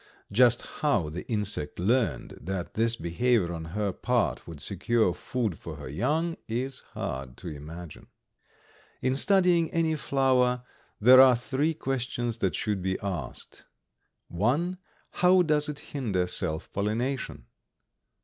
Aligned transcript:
Just 0.31 0.63
how 0.81 1.09
the 1.09 1.27
insect 1.29 1.77
learned 1.77 2.35
that 2.41 2.73
this 2.73 2.95
behavior 2.95 3.53
on 3.53 3.65
her 3.65 3.91
part 3.93 4.47
would 4.47 4.59
secure 4.59 5.13
food 5.13 5.59
for 5.59 5.75
her 5.75 5.87
young 5.89 6.37
is 6.47 6.79
hard 6.95 7.37
to 7.37 7.49
imagine. 7.49 8.07
In 9.03 9.13
studying 9.15 9.69
any 9.69 9.95
flower 9.95 10.63
there 10.99 11.21
are 11.21 11.35
three 11.35 11.75
questions 11.75 12.39
that 12.39 12.55
should 12.55 12.81
be 12.81 12.99
asked: 13.01 13.65
(1) 14.29 14.79
How 15.21 15.43
does 15.43 15.69
it 15.69 15.77
hinder 15.93 16.25
self 16.25 16.73
pollination? 16.73 17.45